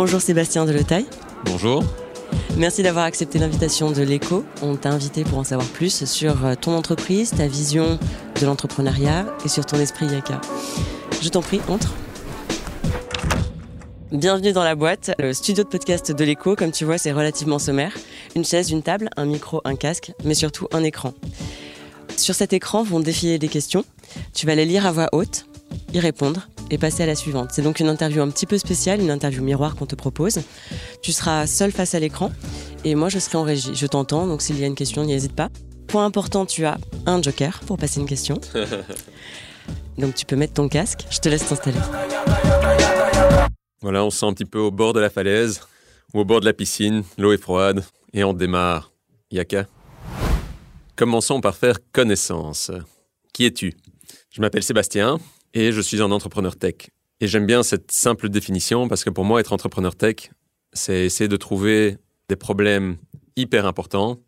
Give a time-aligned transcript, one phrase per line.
[0.00, 1.06] Bonjour Sébastien Deletaille.
[1.44, 1.82] Bonjour.
[2.56, 4.44] Merci d'avoir accepté l'invitation de l'écho.
[4.62, 7.98] On t'a invité pour en savoir plus sur euh, ton entreprise, ta vision
[8.40, 10.40] de l'entrepreneuriat et sur ton esprit Yaka.
[11.20, 11.92] Je t'en prie, entre.
[14.12, 16.54] Bienvenue dans la boîte, le studio de podcast de l'écho.
[16.54, 17.92] Comme tu vois, c'est relativement sommaire.
[18.36, 21.12] Une chaise, une table, un micro, un casque, mais surtout un écran.
[22.16, 23.84] Sur cet écran vont défiler des questions.
[24.32, 25.46] Tu vas les lire à voix haute,
[25.92, 27.50] y répondre et passer à la suivante.
[27.52, 30.40] C'est donc une interview un petit peu spéciale, une interview miroir qu'on te propose.
[31.02, 32.32] Tu seras seul face à l'écran
[32.84, 33.74] et moi je serai en régie.
[33.74, 35.48] Je t'entends, donc s'il y a une question, n'hésite pas.
[35.86, 38.40] Point important, tu as un joker pour passer une question.
[39.98, 41.06] donc tu peux mettre ton casque.
[41.10, 41.78] Je te laisse t'installer.
[43.80, 45.60] Voilà, on se sent un petit peu au bord de la falaise
[46.14, 48.92] ou au bord de la piscine, l'eau est froide et on démarre.
[49.30, 49.66] Yaka.
[50.96, 52.72] Commençons par faire connaissance.
[53.32, 53.74] Qui es-tu?
[54.30, 55.18] Je m'appelle Sébastien
[55.54, 56.90] et je suis un entrepreneur tech.
[57.20, 60.30] Et j'aime bien cette simple définition parce que pour moi, être entrepreneur tech,
[60.72, 61.96] c'est essayer de trouver
[62.28, 62.96] des problèmes
[63.36, 64.18] hyper importants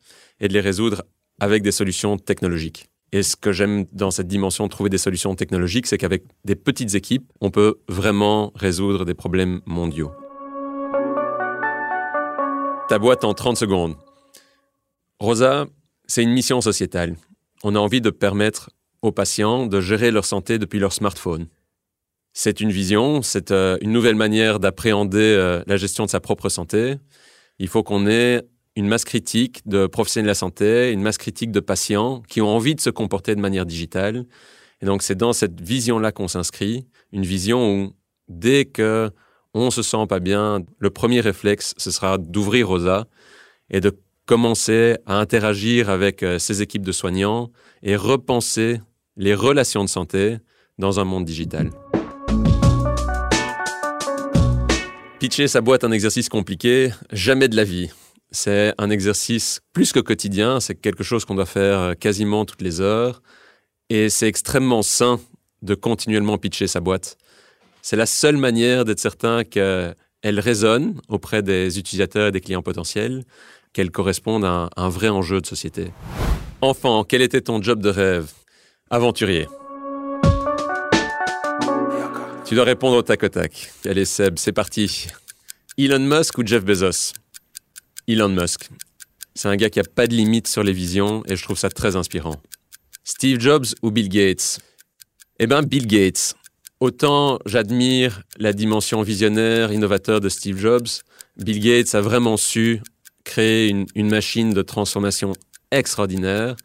[0.41, 1.03] et de les résoudre
[1.39, 2.91] avec des solutions technologiques.
[3.13, 6.55] Et ce que j'aime dans cette dimension de trouver des solutions technologiques, c'est qu'avec des
[6.55, 10.13] petites équipes, on peut vraiment résoudre des problèmes mondiaux.
[12.89, 13.97] Ta boîte en 30 secondes.
[15.19, 15.67] Rosa,
[16.07, 17.17] c'est une mission sociétale.
[17.63, 18.71] On a envie de permettre
[19.03, 21.47] aux patients de gérer leur santé depuis leur smartphone.
[22.33, 26.49] C'est une vision, c'est euh, une nouvelle manière d'appréhender euh, la gestion de sa propre
[26.49, 26.97] santé.
[27.59, 28.43] Il faut qu'on ait
[28.77, 32.49] une masse critique de professionnels de la santé, une masse critique de patients qui ont
[32.49, 34.27] envie de se comporter de manière digitale.
[34.81, 37.93] Et donc, c'est dans cette vision-là qu'on s'inscrit, une vision où,
[38.29, 39.11] dès que
[39.53, 43.07] on se sent pas bien, le premier réflexe, ce sera d'ouvrir Rosa
[43.69, 43.93] et de
[44.27, 47.51] commencer à interagir avec euh, ses équipes de soignants
[47.83, 48.81] et repenser
[49.21, 50.39] les relations de santé
[50.79, 51.71] dans un monde digital.
[55.19, 57.91] Pitcher sa boîte un exercice compliqué, jamais de la vie.
[58.31, 62.81] C'est un exercice plus que quotidien, c'est quelque chose qu'on doit faire quasiment toutes les
[62.81, 63.21] heures.
[63.91, 65.21] Et c'est extrêmement sain
[65.61, 67.19] de continuellement pitcher sa boîte.
[67.83, 73.25] C'est la seule manière d'être certain qu'elle résonne auprès des utilisateurs et des clients potentiels,
[73.75, 75.93] qu'elle corresponde à un, vrai enjeu de société.
[76.63, 78.33] Enfant, quel était ton job de rêve?
[78.93, 79.47] Aventurier.
[82.45, 83.71] Tu dois répondre au tac au tac.
[83.85, 85.07] Allez Seb, c'est parti.
[85.79, 87.13] Elon Musk ou Jeff Bezos?
[88.09, 88.69] Elon Musk.
[89.37, 91.69] C'est un gars qui a pas de limite sur les visions et je trouve ça
[91.69, 92.43] très inspirant.
[93.05, 94.59] Steve Jobs ou Bill Gates?
[95.39, 96.35] Eh bien, Bill Gates.
[96.81, 100.89] Autant j'admire la dimension visionnaire, innovateur de Steve Jobs,
[101.37, 102.83] Bill Gates a vraiment su
[103.23, 105.33] créer une, machine de transformation
[105.71, 106.57] extraordinaire.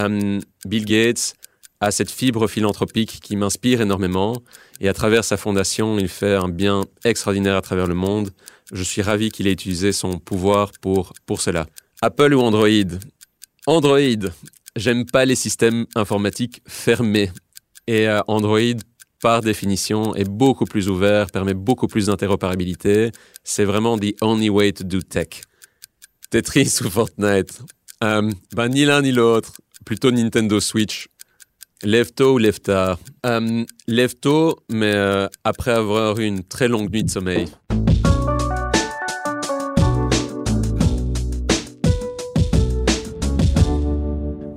[0.00, 1.34] Euh, Bill Gates
[1.80, 4.42] a cette fibre philanthropique qui m'inspire énormément
[4.80, 8.30] et à travers sa fondation, il fait un bien extraordinaire à travers le monde.
[8.72, 11.66] Je suis ravi qu'il ait utilisé son pouvoir pour, pour cela.
[12.02, 12.98] Apple ou Android?
[13.66, 14.30] Android.
[14.76, 17.30] J'aime pas les systèmes informatiques fermés.
[17.86, 18.78] Et euh, Android,
[19.20, 23.10] par définition, est beaucoup plus ouvert, permet beaucoup plus d'interopérabilité.
[23.42, 25.42] C'est vraiment the only way to do tech.
[26.30, 27.60] Tetris ou Fortnite?
[28.04, 29.52] Euh, ben, Ni l'un ni l'autre.
[29.84, 31.08] Plutôt Nintendo Switch.
[31.82, 32.98] Lève-tôt ou lève-tard?
[33.24, 37.46] Euh, Lève-tôt, mais euh, après avoir eu une très longue nuit de sommeil.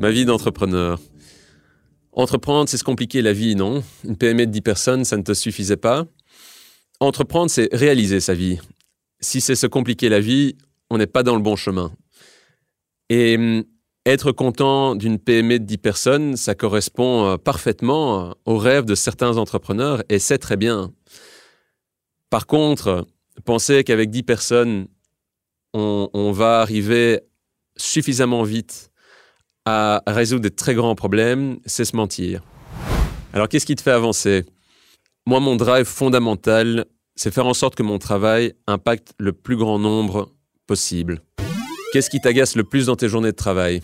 [0.02, 1.00] Ma vie d'entrepreneur.
[2.12, 3.84] Entreprendre, c'est se compliquer la vie, non?
[4.04, 6.06] Une PME de 10 personnes, ça ne te suffisait pas
[7.00, 8.60] Entreprendre, c'est réaliser sa vie.
[9.22, 10.58] Si c'est se compliquer la vie,
[10.90, 11.94] on n'est pas dans le bon chemin.
[13.10, 13.64] Et hum,
[14.06, 18.96] être content d'une PME de 10 personnes, ça correspond euh, parfaitement euh, au rêve de
[18.96, 20.92] certains entrepreneurs et c'est très bien.
[22.30, 23.08] Par contre,
[23.46, 24.88] penser qu'avec 10 personnes,
[25.74, 27.22] on, on, va arriver
[27.78, 28.92] suffisamment vite
[29.66, 32.44] à résoudre des très grands problèmes, c'est se mentir.
[33.32, 34.46] Alors qu'est-ce qui te fait avancer?
[35.26, 39.80] Moi, mon drive fondamental, c'est faire en sorte que mon travail impacte le plus grand
[39.80, 40.30] nombre
[40.68, 41.22] possible.
[41.94, 43.82] Qu'est-ce qui t'agace le plus dans tes journées de travail?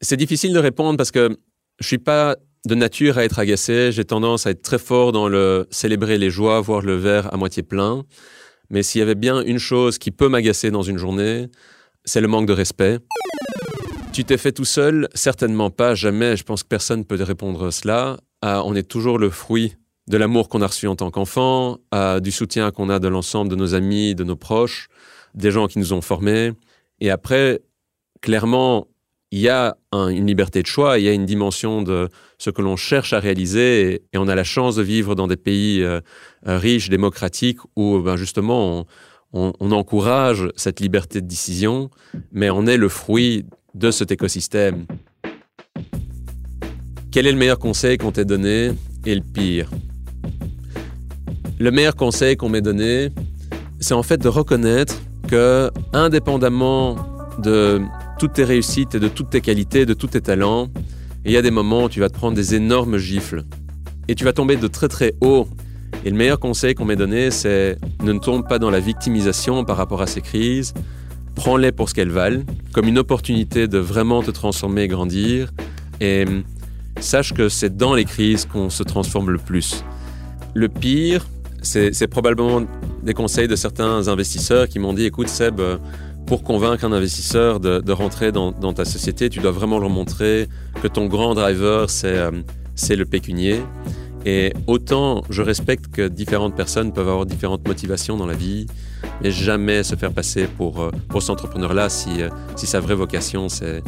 [0.00, 1.36] C'est difficile de répondre parce que
[1.80, 2.36] je suis pas
[2.66, 3.90] de nature à être agacé.
[3.92, 7.36] J'ai tendance à être très fort dans le célébrer les joies, voir le verre à
[7.36, 8.04] moitié plein.
[8.70, 11.48] Mais s'il y avait bien une chose qui peut m'agacer dans une journée,
[12.04, 12.98] c'est le manque de respect.
[14.12, 15.08] Tu t'es fait tout seul?
[15.14, 16.36] Certainement pas, jamais.
[16.36, 18.18] Je pense que personne ne peut répondre cela.
[18.42, 19.76] Ah, on est toujours le fruit
[20.08, 23.50] de l'amour qu'on a reçu en tant qu'enfant, ah, du soutien qu'on a de l'ensemble
[23.50, 24.88] de nos amis, de nos proches
[25.34, 26.52] des gens qui nous ont formés.
[27.00, 27.60] Et après,
[28.20, 28.88] clairement,
[29.30, 32.08] il y a une liberté de choix, il y a une dimension de
[32.38, 35.36] ce que l'on cherche à réaliser, et, on a la chance de vivre dans des
[35.36, 36.00] pays euh,
[36.46, 38.86] euh, riches, démocratiques, où ben, justement
[39.32, 41.90] on, encourage cette liberté de décision,
[42.32, 43.44] mais on est le fruit
[43.74, 44.86] de cet écosystème.
[47.10, 48.72] Quel est le meilleur conseil qu'on t'ait donné
[49.04, 49.70] et le pire?
[51.58, 53.10] Le meilleur conseil qu'on m'ait donné,
[53.80, 54.96] c'est en fait de reconnaître
[55.28, 56.96] que, indépendamment
[57.40, 57.82] de
[58.18, 60.68] toutes tes réussites et de toutes tes qualités, de tous tes talents,
[61.24, 63.44] il y a des moments où tu vas te prendre des énormes gifles.
[64.08, 65.48] Et tu vas tomber de très très haut.
[66.04, 69.76] Et le meilleur conseil qu'on m'ait donné, c'est ne tombe pas dans la victimisation par
[69.76, 70.74] rapport à ces crises.
[71.34, 72.42] Prends-les pour ce qu'elles valent,
[72.72, 75.52] comme une opportunité de vraiment te transformer et grandir.
[76.00, 76.24] Et
[77.00, 79.84] sache que c'est dans les crises qu'on se transforme le plus.
[80.54, 81.26] Le pire,
[81.62, 82.62] c'est probablement
[83.02, 85.60] des conseils de certains investisseurs qui m'ont dit, écoute Seb,
[86.28, 90.46] pour convaincre un investisseur de, rentrer dans, ta société, tu dois vraiment leur montrer
[90.82, 92.30] que ton grand driver, euh,
[92.74, 93.62] c'est le pécunier.
[94.26, 98.66] Et autant je respecte que différentes personnes peuvent avoir différentes motivations dans la vie,
[99.22, 102.94] mais jamais se faire passer pour, euh, pour cet entrepreneur-là si, euh, si sa vraie
[102.94, 103.82] vocation, c'est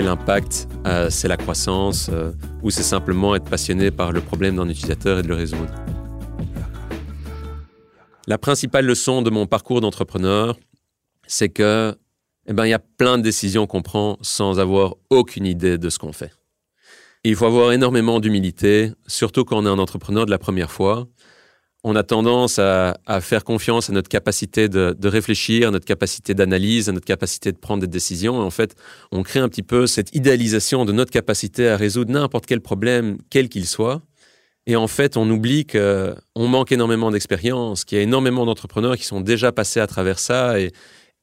[0.00, 0.68] l'impact,
[1.10, 2.08] c'est la croissance,
[2.62, 5.74] ou c'est simplement être passionné par le problème d'un utilisateur et de le résoudre.
[8.26, 10.56] La principale leçon de mon parcours d'entrepreneur,
[11.26, 11.96] c'est que
[12.46, 15.88] eh ben, il y a plein de décisions qu'on prend sans avoir aucune idée de
[15.88, 16.32] ce qu'on fait.
[17.24, 21.08] il faut avoir énormément d'humilité, surtout quand on est un entrepreneur de la première fois.
[21.86, 26.88] On a tendance à, faire confiance à notre capacité de, réfléchir, à notre capacité d'analyse,
[26.88, 28.36] à notre capacité de prendre des décisions.
[28.42, 28.74] Et en fait,
[29.12, 33.18] on crée un petit peu cette idéalisation de notre capacité à résoudre n'importe quel problème,
[33.28, 34.00] quel qu'il soit.
[34.66, 39.04] Et en fait, on oublie qu'on manque énormément d'expérience, qu'il y a énormément d'entrepreneurs qui
[39.04, 40.72] sont déjà passés à travers ça et,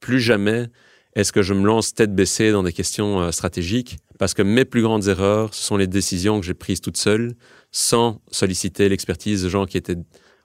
[0.02, 0.66] plus jamais
[1.14, 4.64] est-ce que je me lance tête baissée dans des questions euh, stratégiques, parce que mes
[4.64, 7.34] plus grandes erreurs, ce sont les décisions que j'ai prises toutes seules,
[7.70, 9.98] sans solliciter l'expertise de gens qui étaient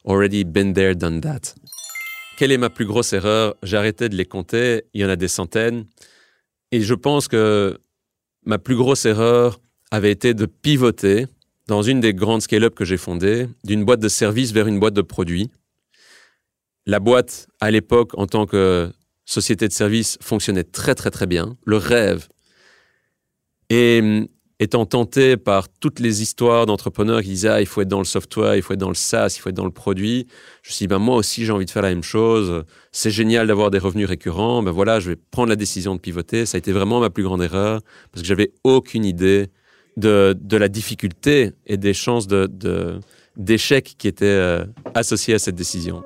[0.06, 1.56] already been there, done that.
[2.38, 3.56] Quelle est ma plus grosse erreur?
[3.64, 5.86] J'ai arrêté de les compter, il y en a des centaines,
[6.72, 7.78] et je pense que
[8.46, 11.28] ma plus grosse erreur avait été de pivoter
[11.68, 14.94] dans une des grandes scale-up que j'ai fondées, d'une boîte de services vers une boîte
[14.94, 15.50] de produits.
[16.86, 18.92] La boîte, à l'époque, en tant que
[19.28, 22.28] société de service fonctionnait très très très bien, le rêve.
[23.70, 24.02] Et
[24.60, 28.06] étant tenté par toutes les histoires d'entrepreneurs qui disaient ah, il faut être dans le
[28.06, 30.28] software, il faut être dans le SaaS, il faut être dans le produit,
[30.64, 32.64] je me suis dit ben, moi aussi j'ai envie de faire la même chose.
[32.92, 34.64] C'est génial d'avoir des revenus récurrents.
[34.64, 36.46] Ben voilà, je vais prendre la décision de pivoter.
[36.46, 37.82] Ça a été vraiment ma plus grande erreur
[38.12, 39.48] parce que j'avais aucune idée
[39.98, 43.00] de, de, la difficulté et des chances de,
[43.36, 44.64] d'échec qui étaient euh,
[44.94, 46.04] associées à cette décision.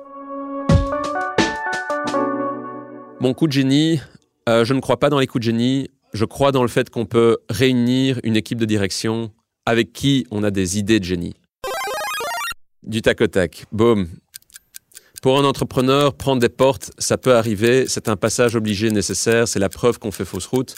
[3.22, 4.00] Mon coup de génie,
[4.48, 5.88] euh, je ne crois pas dans les coups de génie.
[6.12, 9.30] Je crois dans le fait qu'on peut réunir une équipe de direction
[9.64, 11.36] avec qui on a des idées de génie.
[12.82, 13.66] Du tac au tac.
[13.70, 14.08] Boum.
[15.22, 17.84] Pour un entrepreneur, prendre des portes, ça peut arriver.
[17.86, 19.46] C'est un passage obligé nécessaire.
[19.46, 20.74] C'est la preuve qu'on fait fausse route.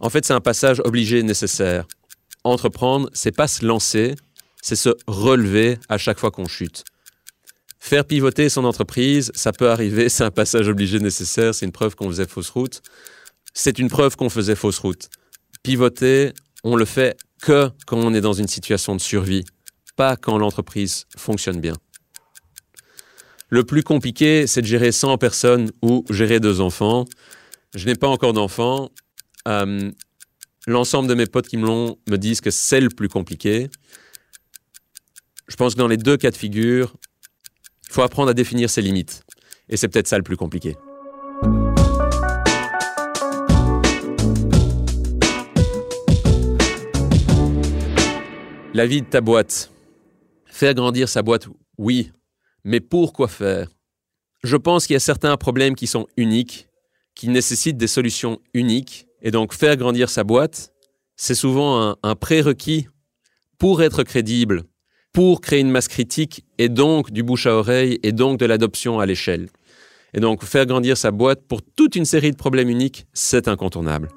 [0.00, 1.84] En fait, c'est un passage obligé nécessaire.
[2.44, 4.14] Entreprendre, c'est pas se lancer,
[4.62, 6.84] c'est se relever à chaque fois qu'on chute.
[7.88, 11.94] Faire pivoter son entreprise, ça peut arriver, c'est un passage obligé nécessaire, c'est une preuve
[11.94, 12.82] qu'on faisait fausse route.
[13.54, 15.08] C'est une preuve qu'on faisait fausse route.
[15.62, 19.42] Pivoter, on le fait que quand on est dans une situation de survie,
[19.96, 21.72] pas quand l'entreprise fonctionne bien.
[23.48, 27.06] Le plus compliqué, c'est de gérer 100 personnes ou gérer deux enfants.
[27.74, 28.90] Je n'ai pas encore d'enfants.
[29.48, 29.90] Euh,
[30.66, 33.70] l'ensemble de mes potes qui me l'ont me disent que c'est le plus compliqué.
[35.46, 36.94] Je pense que dans les deux cas de figure,
[37.88, 39.22] il faut apprendre à définir ses limites.
[39.68, 40.76] Et c'est peut-être ça le plus compliqué.
[48.74, 49.70] La vie de ta boîte.
[50.44, 52.12] Faire grandir sa boîte, oui.
[52.62, 53.70] Mais pourquoi faire?
[54.44, 56.68] Je pense qu'il y a certains problèmes qui sont uniques,
[57.14, 59.06] qui nécessitent des solutions uniques.
[59.22, 60.72] Et donc faire grandir sa boîte,
[61.16, 62.86] c'est souvent un, un prérequis
[63.58, 64.62] pour être crédible,
[65.12, 69.00] pour créer une masse critique et donc du bouche à oreille et donc de l'adoption
[69.00, 69.48] à l'échelle.
[70.14, 74.08] Et donc faire grandir sa boîte pour toute une série de problèmes uniques, c'est incontournable.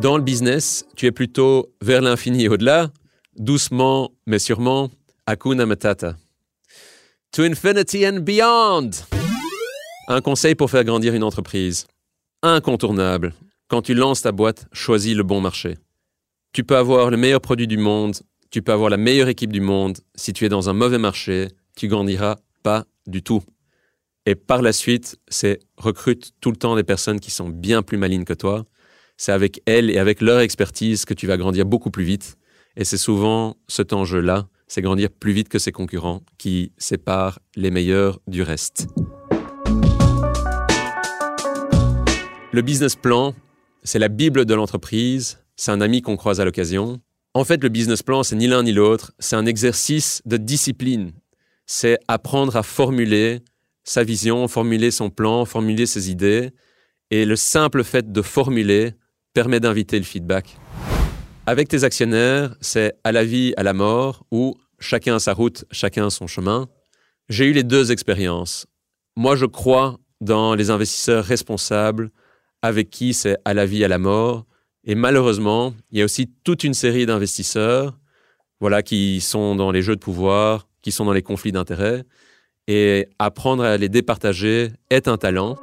[0.00, 2.90] Dans le business, tu es plutôt vers l'infini et au-delà,
[3.38, 4.90] doucement mais sûrement,
[5.26, 6.16] Hakuna Matata.
[7.32, 8.90] To infinity and beyond.
[10.08, 11.86] Un conseil pour faire grandir une entreprise.
[12.42, 13.34] Incontournable.
[13.68, 15.76] Quand tu lances ta boîte, choisis le bon marché.
[16.56, 18.14] Tu peux avoir le meilleur produit du monde,
[18.50, 19.98] tu peux avoir la meilleure équipe du monde.
[20.14, 23.42] Si tu es dans un mauvais marché, tu grandiras pas du tout.
[24.24, 27.98] Et par la suite, c'est recrute tout le temps des personnes qui sont bien plus
[27.98, 28.64] malines que toi.
[29.18, 32.38] C'est avec elles et avec leur expertise que tu vas grandir beaucoup plus vite.
[32.78, 37.70] Et c'est souvent cet enjeu-là, c'est grandir plus vite que ses concurrents qui séparent les
[37.70, 38.86] meilleurs du reste.
[42.50, 43.34] Le business plan,
[43.82, 45.38] c'est la Bible de l'entreprise.
[45.56, 47.00] C'est un ami qu'on croise à l'occasion.
[47.32, 49.12] En fait, le business plan, c'est ni l'un ni l'autre.
[49.18, 51.12] C'est un exercice de discipline.
[51.64, 53.40] C'est apprendre à formuler
[53.82, 56.50] sa vision, formuler son plan, formuler ses idées.
[57.10, 58.92] Et le simple fait de formuler
[59.32, 60.56] permet d'inviter le feedback.
[61.46, 66.10] Avec tes actionnaires, c'est à la vie, à la mort, ou chacun sa route, chacun
[66.10, 66.68] son chemin.
[67.28, 68.66] J'ai eu les deux expériences.
[69.16, 72.10] Moi, je crois dans les investisseurs responsables
[72.62, 74.44] avec qui c'est à la vie, à la mort.
[74.88, 77.98] Et malheureusement, il y a aussi toute une série d'investisseurs
[78.60, 82.04] voilà, qui sont dans les jeux de pouvoir, qui sont dans les conflits d'intérêts
[82.68, 85.56] et apprendre à les départager est un talent.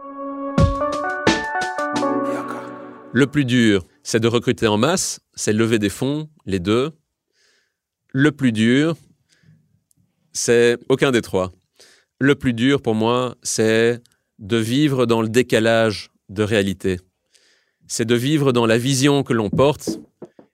[3.14, 6.92] Le plus dur, c'est de recruter en masse, c'est lever des fonds, les deux.
[8.10, 8.96] Le plus dur,
[10.34, 11.52] c'est aucun des trois.
[12.20, 14.02] Le plus dur pour moi, c'est
[14.40, 17.00] de vivre dans le décalage de réalité.
[17.96, 20.00] C'est de vivre dans la vision que l'on porte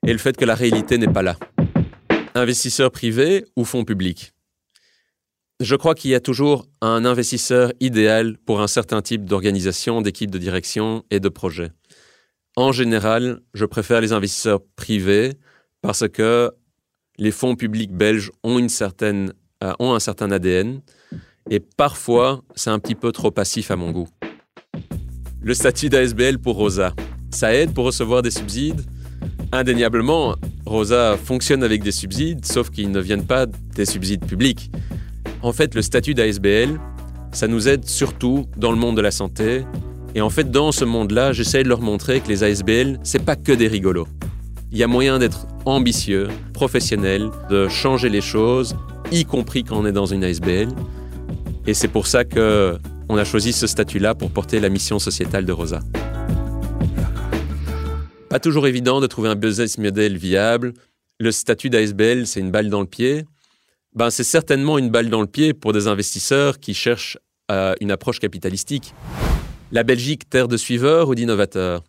[0.06, 1.38] et le fait que la réalité n'est pas là.
[2.34, 4.34] Investisseur privé ou fonds public
[5.58, 10.30] je crois qu'il y a toujours un investisseur idéal pour un certain type d'organisation, d'équipe
[10.30, 11.70] de direction et de projet.
[12.56, 15.34] En général, je préfère les investisseurs privés
[15.82, 16.50] parce que
[17.18, 20.80] les fonds publics belges ont, une certaine, euh, ont un certain ADN
[21.50, 24.08] et parfois c'est un petit peu trop passif à mon goût.
[25.42, 26.94] Le statut d'ASBL pour Rosa,
[27.30, 28.82] ça aide pour recevoir des subsides
[29.52, 34.70] Indéniablement, Rosa fonctionne avec des subsides, sauf qu'ils ne viennent pas des subsides publics.
[35.42, 36.78] En fait, le statut d'ASBL,
[37.32, 39.64] ça nous aide surtout dans le monde de la santé.
[40.14, 43.34] Et en fait, dans ce monde-là, j'essaie de leur montrer que les ASBL, c'est pas
[43.34, 44.06] que des rigolos.
[44.70, 48.76] Il y a moyen d'être ambitieux, professionnel, de changer les choses,
[49.10, 50.68] y compris quand on est dans une ASBL.
[51.66, 55.44] Et c'est pour ça que on a choisi ce statut-là pour porter la mission sociétale
[55.44, 55.80] de Rosa.
[58.30, 60.72] Pas toujours évident de trouver un business model viable.
[61.18, 63.26] Le statut d'ASBL, c'est une balle dans le pied
[63.94, 67.18] ben, c'est certainement une balle dans le pied pour des investisseurs qui cherchent
[67.50, 68.94] euh, une approche capitalistique.
[69.72, 71.82] La Belgique, terre de suiveurs ou d'innovateurs?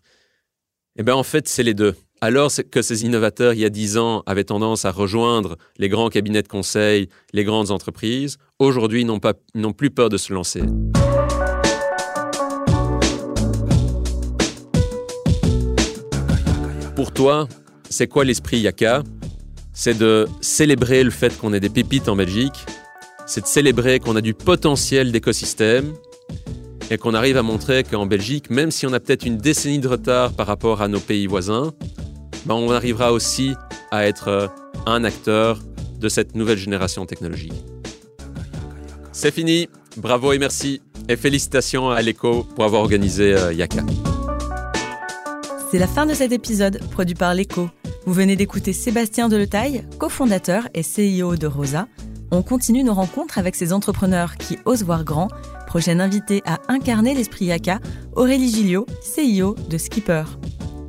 [0.98, 1.96] Eh bien, en fait, c'est les deux.
[2.20, 6.10] Alors que ces innovateurs, il y a dix ans, avaient tendance à rejoindre les grands
[6.10, 10.62] cabinets de conseil, les grandes entreprises, aujourd'hui, pas, n'ont plus peur de se lancer.
[17.14, 17.48] Toi,
[17.90, 19.04] c'est quoi l'esprit Yaka?
[19.74, 22.66] C'est de célébrer le fait qu'on ait des pépites en Belgique,
[23.26, 25.94] c'est de célébrer qu'on a du potentiel d'écosystème
[26.90, 29.88] et qu'on arrive à montrer qu'en Belgique, même si on a peut-être une décennie de
[29.88, 31.72] retard par rapport à nos pays voisins,
[32.46, 33.54] ben on arrivera aussi
[33.92, 34.48] à être euh,
[34.86, 35.60] un acteur
[36.00, 37.54] de cette nouvelle génération technologique.
[39.14, 43.84] C'est fini, bravo et merci, et félicitations à l'ECO pour avoir organisé euh, Yaka.
[45.72, 47.70] C'est la fin de cet épisode produit par l'ECO.
[48.06, 51.88] Vous venez d'écouter Sébastien Deletaille, cofondateur et CEO de Rosa.
[52.30, 55.30] On continue nos rencontres avec ces entrepreneurs qui osent voir grand.
[55.68, 57.80] Prochaine invitée à incarner l'esprit Yaka,
[58.18, 58.86] Aurélie Gilliot,
[59.16, 60.26] CEO de Skipper.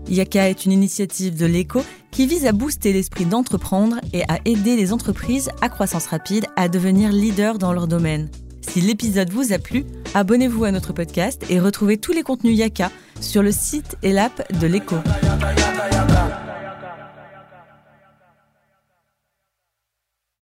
[0.08, 4.74] Yaka est une initiative de l'éco qui vise à booster l'esprit d'entreprendre et à aider
[4.74, 8.30] les entreprises à croissance rapide à devenir leaders dans leur domaine.
[8.68, 9.84] Si l'épisode vous a plu,
[10.14, 12.90] abonnez-vous à notre podcast et retrouvez tous les contenus Yaka
[13.20, 14.96] sur le site et l'app de l'éco.